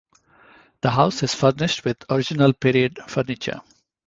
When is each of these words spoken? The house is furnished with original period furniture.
The 0.81 0.89
house 0.89 1.21
is 1.21 1.35
furnished 1.35 1.85
with 1.85 2.05
original 2.09 2.53
period 2.53 2.97
furniture. 3.05 3.61